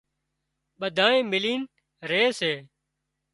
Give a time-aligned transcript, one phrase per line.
[0.79, 1.61] ٻڌانئين ملين
[2.09, 2.53] ري سي